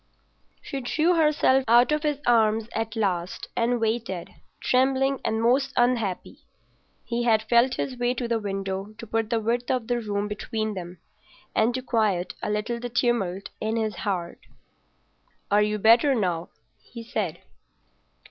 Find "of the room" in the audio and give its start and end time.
9.69-10.27